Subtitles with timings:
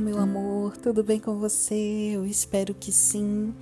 [0.00, 1.74] meu amor, tudo bem com você?
[2.14, 3.54] Eu espero que sim.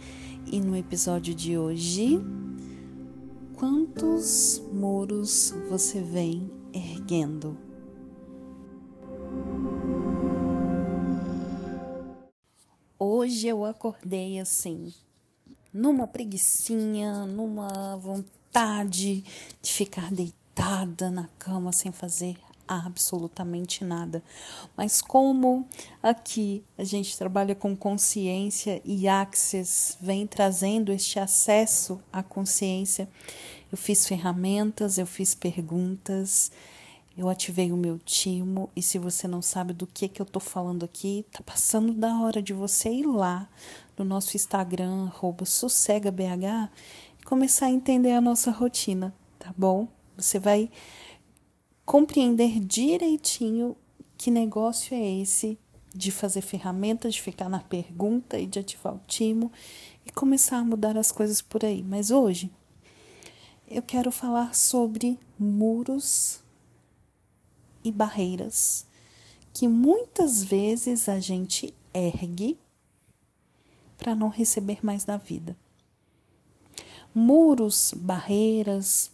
[0.47, 2.21] E no episódio de hoje,
[3.57, 7.59] quantos muros você vem erguendo?
[12.97, 14.95] Hoje eu acordei assim,
[15.73, 19.25] numa preguiçinha, numa vontade
[19.61, 22.37] de ficar deitada na cama sem fazer
[22.69, 24.23] absolutamente nada.
[24.77, 25.67] Mas como
[26.03, 33.09] aqui a gente trabalha com consciência e Access vem trazendo este acesso à consciência,
[33.73, 36.53] eu fiz ferramentas, eu fiz perguntas,
[37.17, 40.39] eu ativei o meu timo e se você não sabe do que que eu tô
[40.39, 43.49] falando aqui, tá passando da hora de você ir lá
[43.99, 45.11] no nosso Instagram
[45.45, 49.89] @sossegabh e começar a entender a nossa rotina, tá bom?
[50.17, 50.71] Você vai
[51.89, 53.75] compreender direitinho
[54.19, 55.59] que negócio é esse
[55.95, 59.51] de fazer ferramentas, de ficar na pergunta e de ativar o timo
[60.05, 61.83] e começar a mudar as coisas por aí.
[61.83, 62.51] Mas hoje
[63.67, 66.41] eu quero falar sobre muros
[67.83, 68.87] e barreiras
[69.55, 72.59] que muitas vezes a gente ergue
[73.97, 75.57] para não receber mais da vida.
[77.15, 79.11] Muros, barreiras,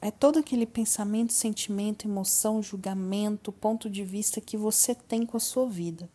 [0.00, 5.40] é todo aquele pensamento, sentimento, emoção, julgamento, ponto de vista que você tem com a
[5.40, 6.08] sua vida,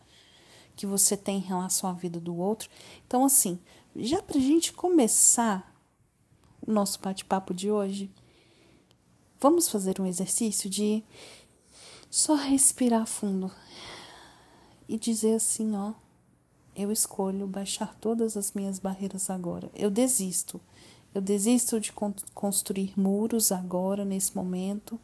[0.74, 2.68] que você tem em relação à vida do outro.
[3.06, 3.58] Então, assim,
[3.94, 5.72] já para a gente começar
[6.66, 8.10] o nosso bate-papo de hoje,
[9.40, 11.04] vamos fazer um exercício de
[12.10, 13.52] só respirar fundo
[14.88, 15.92] e dizer assim: ó,
[16.74, 20.60] eu escolho baixar todas as minhas barreiras agora, eu desisto
[21.16, 21.92] eu desisto de
[22.34, 25.00] construir muros agora, nesse momento.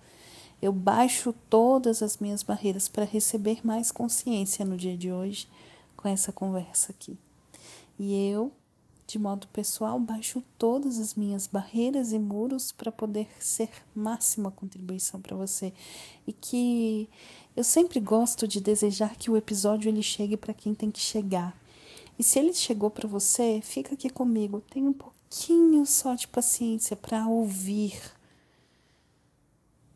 [0.61, 5.49] Eu baixo todas as minhas barreiras para receber mais consciência no dia de hoje
[5.97, 7.17] com essa conversa aqui.
[7.99, 8.53] E eu,
[9.07, 15.19] de modo pessoal, baixo todas as minhas barreiras e muros para poder ser máxima contribuição
[15.19, 15.73] para você.
[16.27, 17.09] E que
[17.57, 21.57] eu sempre gosto de desejar que o episódio ele chegue para quem tem que chegar.
[22.19, 24.63] E se ele chegou para você, fica aqui comigo.
[24.71, 27.99] Tem um pouco pouquinho só de paciência para ouvir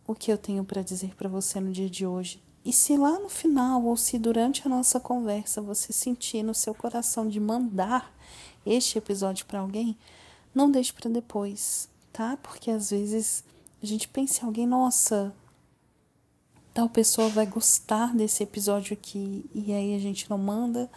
[0.06, 2.42] o que eu tenho para dizer para você no dia de hoje.
[2.64, 6.74] E se lá no final ou se durante a nossa conversa você sentir no seu
[6.74, 8.10] coração de mandar
[8.64, 9.94] este episódio para alguém,
[10.54, 12.38] não deixe para depois, tá?
[12.42, 13.44] Porque às vezes
[13.82, 15.34] a gente pensa em alguém, nossa,
[16.72, 20.90] tal pessoa vai gostar desse episódio aqui e aí a gente não manda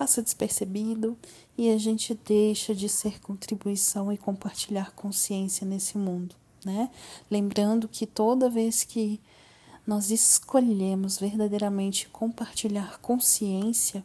[0.00, 1.14] passa despercebido
[1.58, 6.34] e a gente deixa de ser contribuição e compartilhar consciência nesse mundo,
[6.64, 6.90] né?
[7.30, 9.20] Lembrando que toda vez que
[9.86, 14.02] nós escolhemos verdadeiramente compartilhar consciência,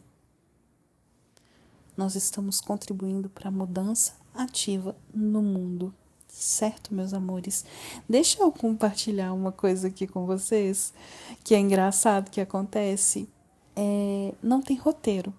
[1.95, 5.93] nós estamos contribuindo para a mudança ativa no mundo.
[6.27, 7.63] Certo, meus amores?
[8.09, 10.93] Deixa eu compartilhar uma coisa aqui com vocês
[11.41, 13.29] que é engraçado que acontece.
[13.77, 15.33] É, não tem roteiro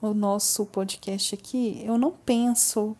[0.00, 2.96] o nosso podcast aqui, eu não penso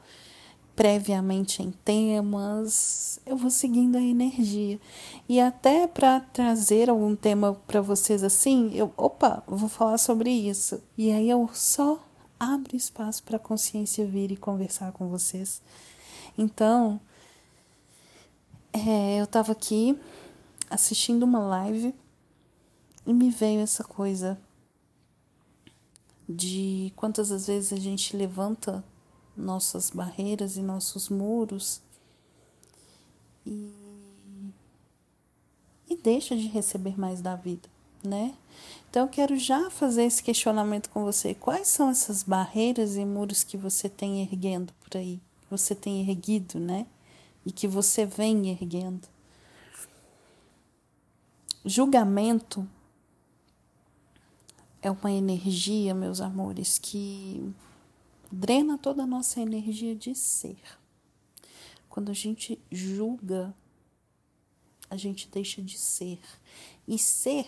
[0.75, 4.81] previamente em temas, eu vou seguindo a energia.
[5.28, 10.81] E até para trazer algum tema para vocês assim, eu, opa, vou falar sobre isso.
[10.97, 12.00] E aí eu só
[12.38, 15.60] abro espaço para a consciência vir e conversar com vocês.
[16.37, 17.00] Então,
[18.72, 19.98] é, eu estava aqui
[20.70, 21.92] assistindo uma live
[23.04, 24.38] e me veio essa coisa
[26.28, 28.84] de quantas as vezes a gente levanta
[29.36, 31.80] nossas barreiras e nossos muros
[33.46, 33.72] e,
[35.88, 37.68] e deixa de receber mais da vida,
[38.04, 38.34] né?
[38.90, 41.34] Então eu quero já fazer esse questionamento com você.
[41.34, 45.20] Quais são essas barreiras e muros que você tem erguendo por aí?
[45.42, 46.86] Que você tem erguido, né?
[47.46, 49.08] E que você vem erguendo.
[51.64, 52.69] Julgamento
[54.80, 57.52] é uma energia, meus amores, que
[58.30, 60.58] drena toda a nossa energia de ser.
[61.88, 63.54] Quando a gente julga,
[64.88, 66.20] a gente deixa de ser.
[66.86, 67.46] E ser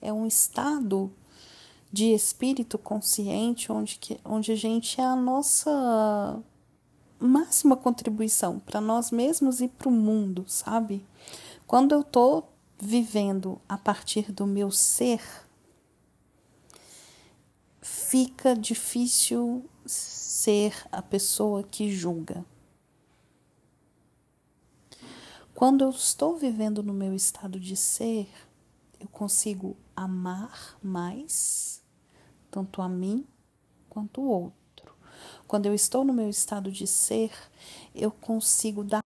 [0.00, 1.12] é um estado
[1.92, 6.42] de espírito consciente onde, que, onde a gente é a nossa
[7.18, 11.06] máxima contribuição para nós mesmos e para o mundo, sabe?
[11.66, 12.48] Quando eu estou
[12.78, 15.20] vivendo a partir do meu ser,
[17.82, 22.46] fica difícil ser a pessoa que julga.
[25.52, 28.28] Quando eu estou vivendo no meu estado de ser,
[28.98, 31.82] eu consigo amar mais,
[32.50, 33.26] tanto a mim
[33.88, 34.96] quanto o outro.
[35.46, 37.32] Quando eu estou no meu estado de ser,
[37.94, 39.02] eu consigo dar.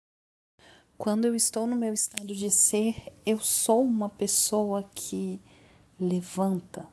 [0.96, 5.40] Quando eu estou no meu estado de ser, eu sou uma pessoa que
[5.98, 6.88] levanta,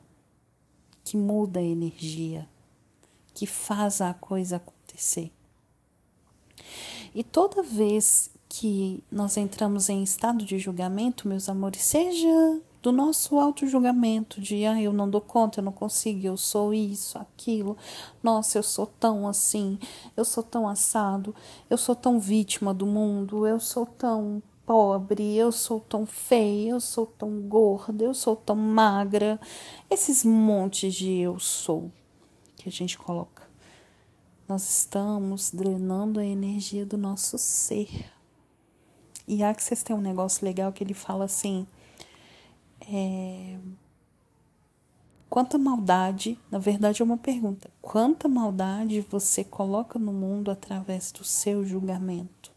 [1.10, 2.48] que muda a energia,
[3.34, 5.32] que faz a coisa acontecer.
[7.12, 13.40] E toda vez que nós entramos em estado de julgamento, meus amores, seja do nosso
[13.40, 17.76] auto-julgamento, de ah, eu não dou conta, eu não consigo, eu sou isso, aquilo,
[18.22, 19.80] nossa, eu sou tão assim,
[20.16, 21.34] eu sou tão assado,
[21.68, 24.40] eu sou tão vítima do mundo, eu sou tão
[24.70, 29.40] pobre, eu sou tão feia, eu sou tão gorda, eu sou tão magra,
[29.90, 31.90] esses montes de eu sou
[32.54, 33.50] que a gente coloca.
[34.46, 38.12] Nós estamos drenando a energia do nosso ser.
[39.26, 41.66] E Axis tem um negócio legal que ele fala assim:
[42.88, 43.58] é,
[45.28, 51.24] quanta maldade, na verdade é uma pergunta, quanta maldade você coloca no mundo através do
[51.24, 52.49] seu julgamento?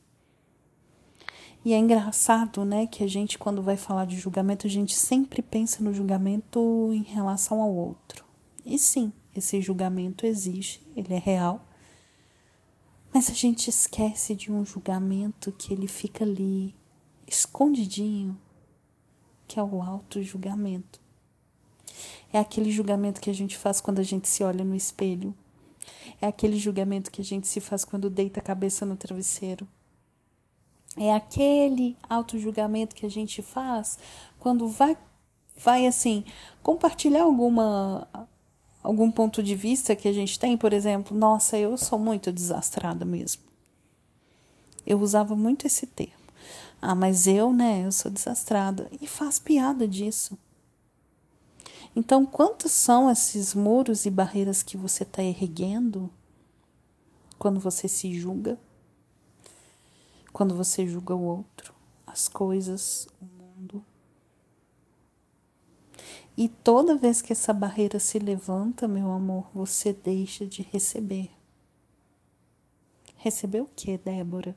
[1.65, 5.41] E é engraçado, né, que a gente, quando vai falar de julgamento, a gente sempre
[5.41, 8.25] pensa no julgamento em relação ao outro.
[8.65, 11.65] E sim, esse julgamento existe, ele é real,
[13.13, 16.75] mas a gente esquece de um julgamento que ele fica ali,
[17.27, 18.37] escondidinho,
[19.47, 20.99] que é o auto-julgamento.
[22.33, 25.33] É aquele julgamento que a gente faz quando a gente se olha no espelho.
[26.19, 29.67] É aquele julgamento que a gente se faz quando deita a cabeça no travesseiro.
[30.97, 33.97] É aquele auto-julgamento que a gente faz
[34.39, 34.97] quando vai,
[35.57, 36.23] vai assim,
[36.61, 38.07] compartilhar alguma
[38.83, 43.05] algum ponto de vista que a gente tem, por exemplo, nossa, eu sou muito desastrada
[43.05, 43.41] mesmo.
[44.85, 46.21] Eu usava muito esse termo.
[46.81, 48.91] Ah, mas eu, né, eu sou desastrada.
[48.99, 50.37] E faz piada disso.
[51.95, 56.11] Então, quantos são esses muros e barreiras que você está erguendo
[57.39, 58.59] quando você se julga?
[60.33, 61.75] Quando você julga o outro,
[62.07, 63.85] as coisas, o mundo?
[66.35, 71.29] E toda vez que essa barreira se levanta, meu amor, você deixa de receber.
[73.17, 74.55] Receber o que, Débora?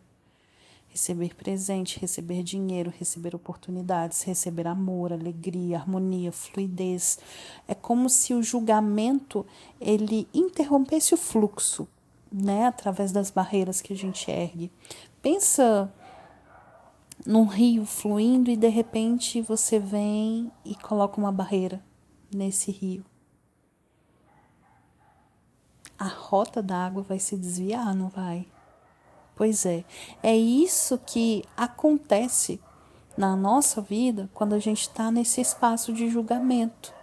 [0.89, 7.19] Receber presente, receber dinheiro, receber oportunidades, receber amor, alegria, harmonia, fluidez.
[7.69, 9.45] É como se o julgamento
[9.79, 11.87] ele interrompesse o fluxo,
[12.33, 14.73] né, através das barreiras que a gente ergue.
[15.27, 15.93] Pensa
[17.27, 21.83] num rio fluindo e de repente você vem e coloca uma barreira
[22.33, 23.05] nesse rio.
[25.99, 28.47] A rota da água vai se desviar, não vai?
[29.35, 29.85] Pois é,
[30.23, 32.61] é isso que acontece
[33.19, 36.95] na nossa vida quando a gente está nesse espaço de julgamento,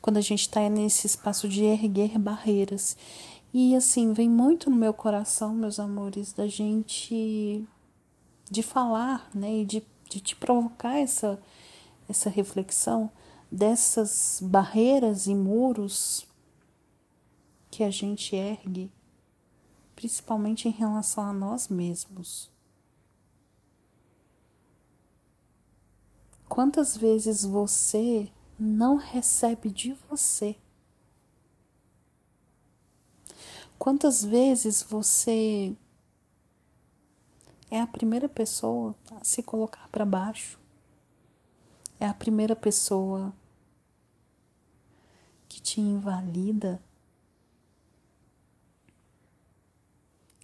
[0.00, 2.96] quando a gente está nesse espaço de erguer barreiras.
[3.52, 7.66] E assim, vem muito no meu coração, meus amores, da gente
[8.50, 11.40] de falar, né, e de, de te provocar essa,
[12.08, 13.10] essa reflexão
[13.50, 16.26] dessas barreiras e muros
[17.70, 18.90] que a gente ergue,
[19.94, 22.50] principalmente em relação a nós mesmos.
[26.48, 30.56] Quantas vezes você não recebe de você?
[33.78, 35.76] Quantas vezes você
[37.70, 40.58] é a primeira pessoa a se colocar para baixo.
[42.00, 43.32] É a primeira pessoa
[45.48, 46.80] que te invalida.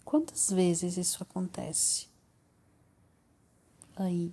[0.03, 2.07] Quantas vezes isso acontece
[3.95, 4.31] aí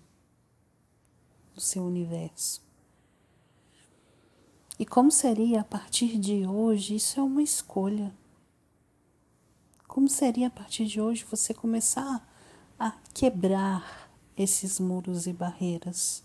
[1.54, 2.62] no seu universo?
[4.78, 6.96] E como seria a partir de hoje?
[6.96, 8.12] Isso é uma escolha.
[9.92, 12.26] Como seria a partir de hoje você começar
[12.80, 16.22] a quebrar esses muros e barreiras.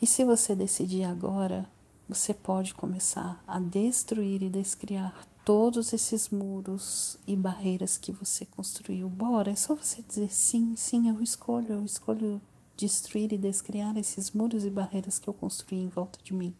[0.00, 1.68] E se você decidir agora,
[2.08, 9.08] você pode começar a destruir e descriar todos esses muros e barreiras que você construiu.
[9.08, 12.40] Bora, é só você dizer sim, sim, eu escolho, eu escolho
[12.76, 16.54] destruir e descriar esses muros e barreiras que eu construí em volta de mim.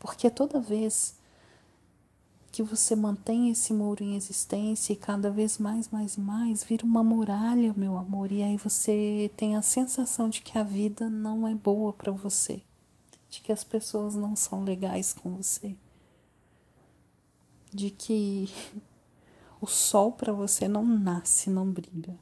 [0.00, 1.14] Porque toda vez
[2.52, 7.02] que você mantém esse muro em existência e cada vez mais, mais, mais vira uma
[7.02, 11.54] muralha, meu amor, e aí você tem a sensação de que a vida não é
[11.54, 12.60] boa para você,
[13.30, 15.74] de que as pessoas não são legais com você,
[17.72, 18.50] de que
[19.58, 22.18] o sol para você não nasce, não brilha.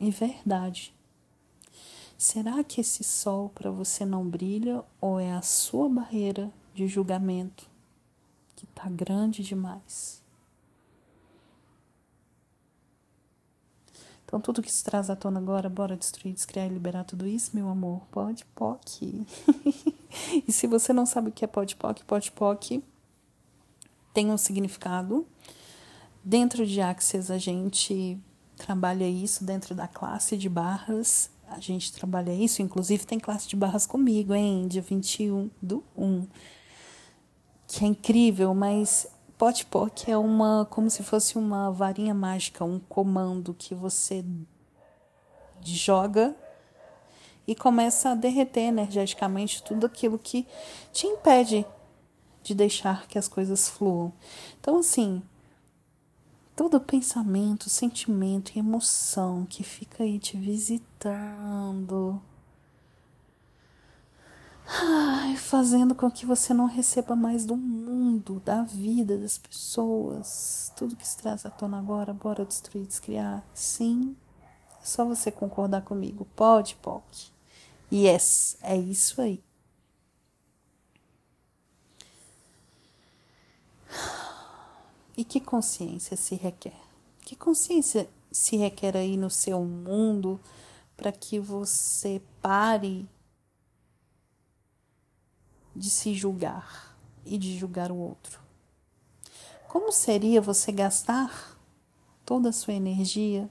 [0.00, 0.94] E verdade.
[2.16, 7.69] Será que esse sol para você não brilha ou é a sua barreira de julgamento
[8.66, 10.22] que está grande demais?
[14.24, 17.50] Então, tudo que se traz à tona agora, bora destruir, descriar e liberar tudo isso,
[17.52, 18.02] meu amor?
[18.12, 19.26] Pode, POC.
[20.46, 22.82] e se você não sabe o que é pode, POC, pode, POC
[24.14, 25.26] tem um significado.
[26.22, 28.20] Dentro de Axis, a gente
[28.56, 31.28] trabalha isso dentro da classe de barras.
[31.48, 34.68] A gente trabalha isso, inclusive tem classe de barras comigo, hein?
[34.68, 36.28] Dia 21 do 1.
[37.72, 39.06] Que é incrível, mas
[39.38, 44.24] Potpock é uma como se fosse uma varinha mágica, um comando que você
[45.62, 46.34] joga
[47.46, 50.48] e começa a derreter energeticamente tudo aquilo que
[50.92, 51.64] te impede
[52.42, 54.12] de deixar que as coisas fluam.
[54.58, 55.22] Então, assim,
[56.56, 62.20] todo pensamento, sentimento e emoção que fica aí te visitando,
[64.72, 70.72] Ai, fazendo com que você não receba mais do mundo, da vida, das pessoas.
[70.76, 73.44] Tudo que se traz à tona agora, bora destruir, descriar.
[73.52, 74.16] Sim,
[74.80, 76.24] é só você concordar comigo.
[76.36, 77.32] Pode, pode.
[77.92, 79.42] Yes, é isso aí.
[85.16, 86.80] E que consciência se requer?
[87.22, 90.40] Que consciência se requer aí no seu mundo
[90.96, 93.08] para que você pare
[95.74, 98.40] de se julgar e de julgar o outro.
[99.68, 101.56] Como seria você gastar
[102.24, 103.50] toda a sua energia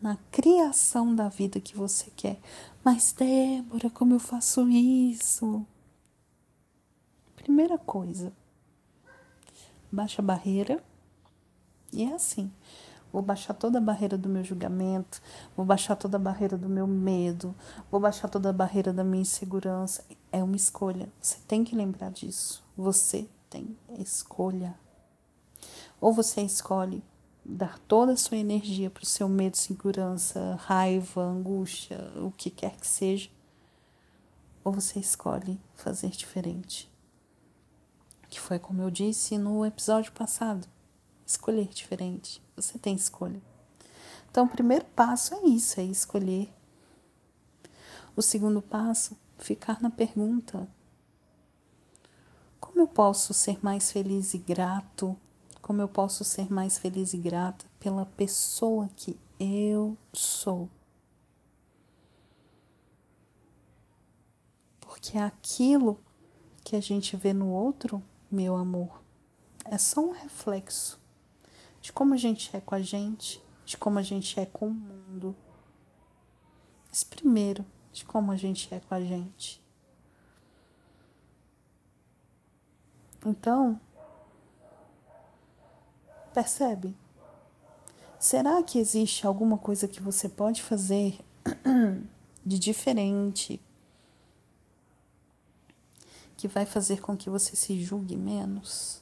[0.00, 2.38] na criação da vida que você quer?
[2.84, 5.66] Mas, Débora, como eu faço isso?
[7.34, 8.32] Primeira coisa,
[9.90, 10.82] baixa a barreira.
[11.92, 12.52] E é assim.
[13.12, 15.22] Vou baixar toda a barreira do meu julgamento,
[15.56, 17.54] vou baixar toda a barreira do meu medo,
[17.88, 20.04] vou baixar toda a barreira da minha insegurança.
[20.34, 21.08] É uma escolha.
[21.20, 22.60] Você tem que lembrar disso.
[22.76, 24.76] Você tem escolha.
[26.00, 27.04] Ou você escolhe
[27.44, 32.74] dar toda a sua energia para o seu medo, segurança, raiva, angústia, o que quer
[32.74, 33.30] que seja,
[34.64, 36.90] ou você escolhe fazer diferente.
[38.28, 40.66] Que foi como eu disse no episódio passado
[41.24, 42.42] escolher diferente.
[42.56, 43.40] Você tem escolha.
[44.28, 46.52] Então, o primeiro passo é isso, é escolher.
[48.16, 50.66] O segundo passo, ficar na pergunta:
[52.58, 55.16] como eu posso ser mais feliz e grato?
[55.60, 60.68] Como eu posso ser mais feliz e grata pela pessoa que eu sou?
[64.80, 65.98] Porque aquilo
[66.62, 69.02] que a gente vê no outro, meu amor,
[69.64, 71.00] é só um reflexo
[71.80, 74.74] de como a gente é com a gente, de como a gente é com o
[74.74, 75.36] mundo.
[76.88, 79.62] Mas primeiro, de como a gente é com a gente.
[83.24, 83.80] Então,
[86.34, 86.94] percebe?
[88.18, 91.20] Será que existe alguma coisa que você pode fazer
[92.44, 93.60] de diferente
[96.36, 99.00] que vai fazer com que você se julgue menos?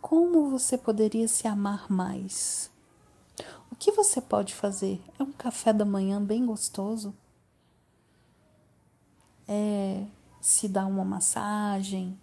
[0.00, 2.70] Como você poderia se amar mais?
[3.72, 5.00] O que você pode fazer?
[5.18, 7.14] É um café da manhã bem gostoso?
[9.48, 10.04] É
[10.40, 12.18] se dar uma massagem?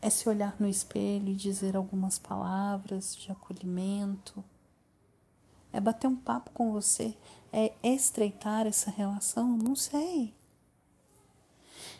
[0.00, 4.42] É se olhar no espelho e dizer algumas palavras de acolhimento?
[5.72, 7.16] É bater um papo com você?
[7.52, 9.56] É estreitar essa relação?
[9.56, 10.34] Não sei.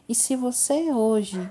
[0.08, 1.50] E se você hoje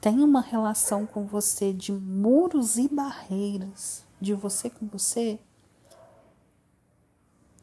[0.00, 5.38] tem uma relação com você de muros e barreiras, de você com você,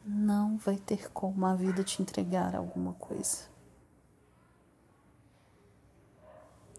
[0.04, 3.48] não vai ter como a vida te entregar alguma coisa.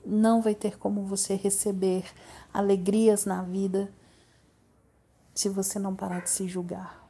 [0.05, 2.05] Não vai ter como você receber
[2.53, 3.91] alegrias na vida
[5.33, 7.03] se você não parar de se julgar.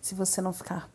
[0.00, 0.90] Se você não ficar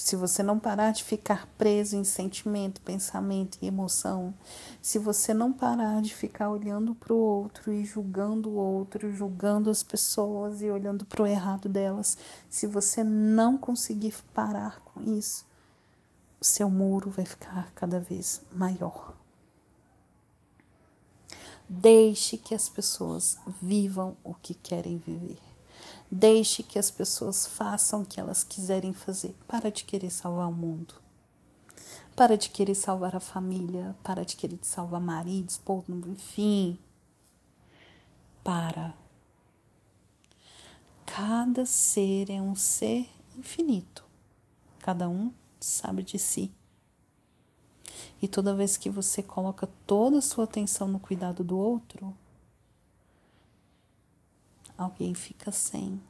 [0.00, 4.32] se você não parar de ficar preso em sentimento, pensamento e emoção,
[4.80, 9.70] se você não parar de ficar olhando para o outro e julgando o outro, julgando
[9.70, 12.16] as pessoas e olhando para o errado delas,
[12.48, 15.44] se você não conseguir parar com isso,
[16.40, 19.14] o seu muro vai ficar cada vez maior.
[21.68, 25.47] Deixe que as pessoas vivam o que querem viver.
[26.10, 29.36] Deixe que as pessoas façam o que elas quiserem fazer.
[29.46, 30.94] Para de querer salvar o mundo.
[32.16, 33.94] Para de querer salvar a família.
[34.02, 36.78] Para de querer salvar marido, esposo, enfim.
[38.42, 38.94] Para.
[41.04, 44.04] Cada ser é um ser infinito.
[44.78, 46.50] Cada um sabe de si.
[48.20, 52.16] E toda vez que você coloca toda a sua atenção no cuidado do outro,
[54.78, 56.00] alguém fica sem.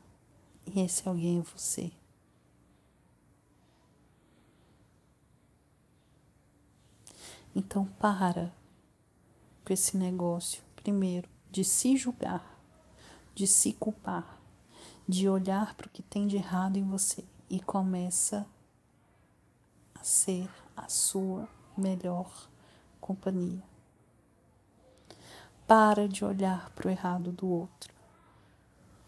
[0.67, 1.91] E esse alguém é você.
[7.57, 8.53] Então para
[9.65, 12.59] com esse negócio, primeiro, de se julgar,
[13.35, 14.39] de se culpar,
[15.09, 18.47] de olhar para o que tem de errado em você e começa
[19.95, 22.49] a ser a sua melhor
[23.01, 23.63] companhia.
[25.67, 27.98] Para de olhar para o errado do outro,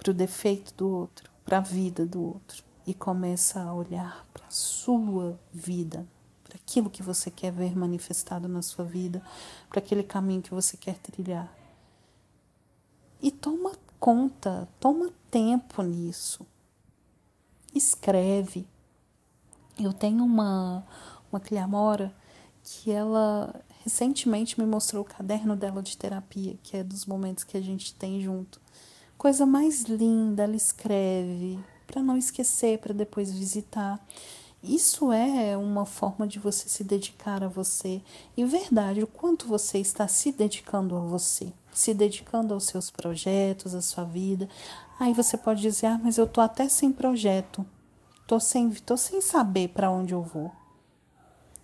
[0.01, 4.47] para o defeito do outro, para a vida do outro e começa a olhar para
[4.47, 6.07] a sua vida,
[6.43, 9.23] para aquilo que você quer ver manifestado na sua vida,
[9.69, 11.55] para aquele caminho que você quer trilhar.
[13.21, 16.47] E toma conta, toma tempo nisso.
[17.75, 18.67] Escreve.
[19.79, 20.83] Eu tenho uma,
[21.31, 22.11] uma cliamora
[22.63, 23.55] que ela
[23.85, 27.95] recentemente me mostrou o caderno dela de terapia, que é dos momentos que a gente
[27.95, 28.59] tem junto.
[29.21, 34.01] Coisa mais linda, ela escreve para não esquecer, para depois visitar.
[34.63, 38.01] Isso é uma forma de você se dedicar a você.
[38.35, 43.75] E verdade, o quanto você está se dedicando a você, se dedicando aos seus projetos,
[43.75, 44.49] à sua vida.
[44.99, 47.67] Aí você pode dizer: "Ah, mas eu tô até sem projeto.
[48.27, 50.51] Tô sem, tô sem saber para onde eu vou".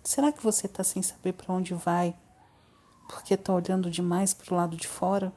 [0.03, 2.13] Será que você está sem saber para onde vai
[3.07, 5.33] porque está olhando demais para o lado de fora,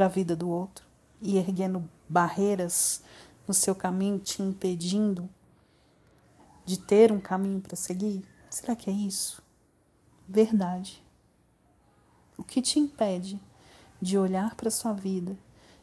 [0.00, 0.86] para a vida do outro
[1.20, 3.02] e erguendo barreiras
[3.46, 5.28] no seu caminho, te impedindo
[6.64, 8.24] de ter um caminho para seguir?
[8.48, 9.42] Será que é isso?
[10.26, 11.04] Verdade.
[12.34, 13.38] O que te impede
[14.00, 15.36] de olhar para sua vida,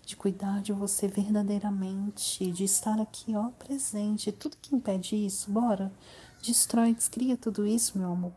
[0.04, 4.32] de cuidar de você verdadeiramente, de estar aqui, ó, presente?
[4.32, 5.94] Tudo que impede isso, bora
[6.42, 8.34] destrói, descria tudo isso, meu amor.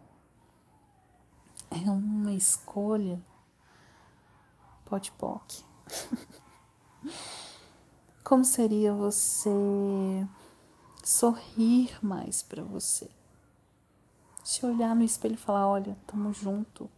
[1.70, 3.18] É uma escolha
[4.84, 5.69] pote-poc.
[8.22, 9.50] Como seria você
[11.02, 13.10] sorrir mais para você?
[14.44, 16.88] Se olhar no espelho e falar: Olha, tamo junto.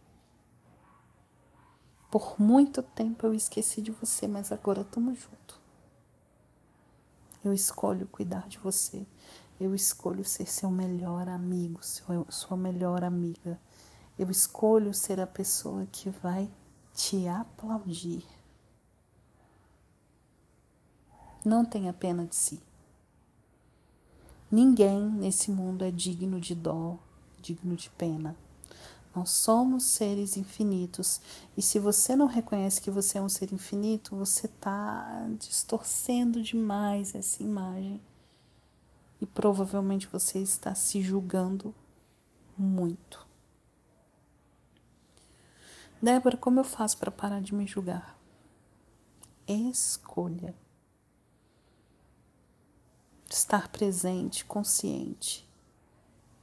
[2.11, 5.59] Por muito tempo eu esqueci de você, mas agora tamo junto.
[7.43, 9.05] Eu escolho cuidar de você.
[9.59, 11.79] Eu escolho ser seu melhor amigo,
[12.29, 13.59] sua melhor amiga.
[14.17, 16.49] Eu escolho ser a pessoa que vai
[16.93, 18.23] te aplaudir.
[21.43, 22.61] Não tenha pena de si.
[24.49, 26.97] Ninguém nesse mundo é digno de dó,
[27.41, 28.35] digno de pena.
[29.15, 31.21] Nós somos seres infinitos
[31.55, 37.13] e se você não reconhece que você é um ser infinito, você está distorcendo demais
[37.13, 38.01] essa imagem
[39.21, 41.75] e provavelmente você está se julgando
[42.57, 43.25] muito.
[46.01, 48.19] Débora, como eu faço para parar de me julgar?
[49.47, 50.53] Escolha.
[53.33, 55.43] Estar presente, consciente.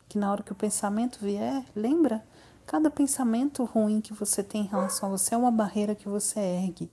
[0.08, 2.26] Que na hora que o pensamento vier, lembra?
[2.66, 6.40] Cada pensamento ruim que você tem em relação a você é uma barreira que você
[6.40, 6.90] ergue.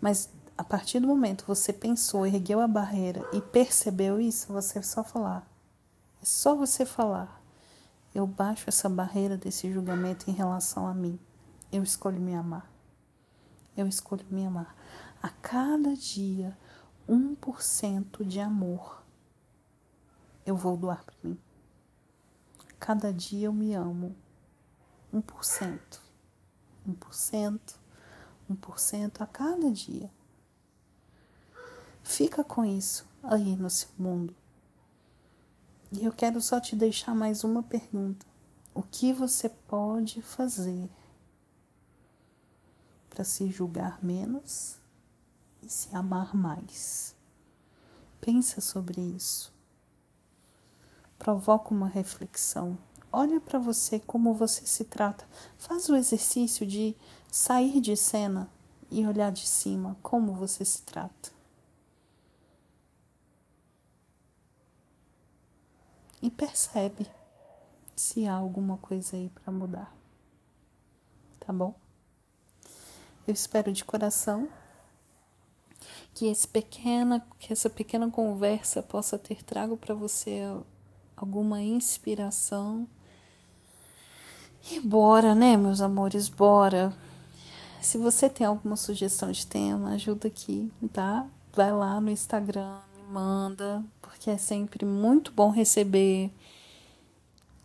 [0.00, 4.78] Mas a partir do momento que você pensou, ergueu a barreira e percebeu isso, você
[4.78, 5.44] é só falar.
[6.22, 7.42] É só você falar.
[8.14, 11.18] Eu baixo essa barreira desse julgamento em relação a mim.
[11.72, 12.70] Eu escolho me amar.
[13.76, 14.72] Eu escolho me amar.
[15.20, 16.56] A cada dia,
[17.08, 19.00] 1% de amor
[20.44, 21.38] eu vou doar para mim.
[22.78, 24.16] Cada dia eu me amo.
[25.12, 26.00] 1%.
[26.88, 27.60] 1%.
[28.50, 30.10] 1% a cada dia.
[32.02, 34.34] Fica com isso aí no seu mundo.
[35.92, 38.26] E eu quero só te deixar mais uma pergunta.
[38.74, 40.88] O que você pode fazer
[43.08, 44.79] para se julgar menos
[45.62, 47.14] e se amar mais?
[48.20, 49.52] Pensa sobre isso.
[51.18, 52.78] Provoca uma reflexão.
[53.12, 55.26] Olha para você como você se trata.
[55.58, 56.96] Faz o exercício de
[57.30, 58.48] sair de cena
[58.90, 61.40] e olhar de cima como você se trata.
[66.22, 67.06] e percebe
[67.96, 69.94] se há alguma coisa aí para mudar.
[71.38, 71.74] Tá bom?
[73.26, 74.48] Eu espero de coração
[76.14, 80.42] que esse pequena, que essa pequena conversa possa ter trago para você
[81.16, 82.86] alguma inspiração.
[84.70, 86.92] E bora, né, meus amores, bora.
[87.80, 91.26] Se você tem alguma sugestão de tema, ajuda aqui, tá?
[91.54, 96.30] Vai lá no Instagram, me manda, porque é sempre muito bom receber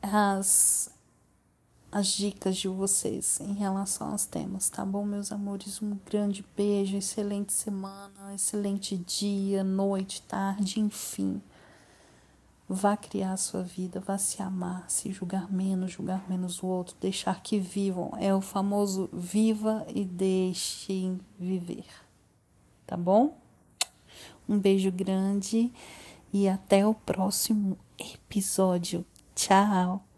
[0.02, 0.90] as,
[1.96, 5.82] as dicas de vocês em relação aos temas, tá bom, meus amores?
[5.82, 11.42] Um grande beijo, excelente semana, excelente dia, noite, tarde, enfim.
[12.68, 16.98] Vá criar a sua vida, vá se amar, se julgar menos, julgar menos o outro,
[17.00, 18.12] deixar que vivam.
[18.20, 21.86] É o famoso viva e deixem viver.
[22.86, 23.38] Tá bom?
[24.50, 25.72] Um beijo grande
[26.34, 29.06] e até o próximo episódio.
[29.34, 30.15] Tchau!